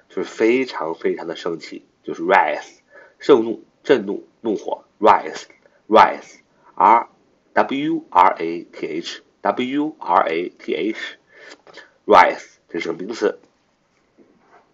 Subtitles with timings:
[0.10, 2.80] 就是非常非常的生气，就是 rise，
[3.20, 7.10] 盛怒、震怒、怒火，rise，rise，r
[7.54, 13.40] w r a t h，w r a t h，rise，这是个名词，